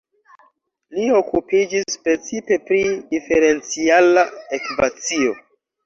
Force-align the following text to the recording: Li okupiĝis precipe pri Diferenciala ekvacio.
Li 0.97 1.03
okupiĝis 1.17 2.01
precipe 2.09 2.59
pri 2.71 2.81
Diferenciala 3.15 4.29
ekvacio. 4.63 5.43